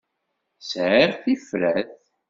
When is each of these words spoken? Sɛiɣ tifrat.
Sɛiɣ 0.69 1.11
tifrat. 1.23 1.93